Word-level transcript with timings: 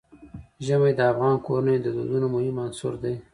ژمی 0.65 0.91
د 0.97 1.01
افغان 1.11 1.35
کورنیو 1.45 1.83
د 1.85 1.87
دودونو 1.95 2.27
مهم 2.35 2.55
عنصر 2.65 2.93
دی. 3.03 3.15